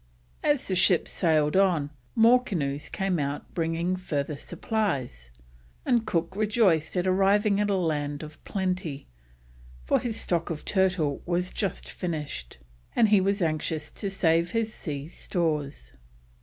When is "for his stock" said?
9.85-10.49